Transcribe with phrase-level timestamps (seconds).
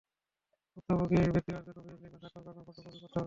[0.73, 3.19] ভুক্তভোগী ব্যক্তিরা আসবেন, অভিযোগ লিখবেন, স্বাক্ষর করবেন, ফটোকপিও করতে হবে না।